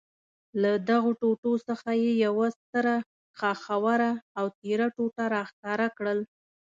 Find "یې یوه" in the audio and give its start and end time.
2.03-2.47